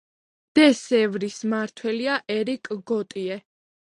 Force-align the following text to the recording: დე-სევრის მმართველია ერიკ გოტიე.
დე-სევრის 0.59 1.35
მმართველია 1.49 2.17
ერიკ 2.39 2.73
გოტიე. 2.93 3.37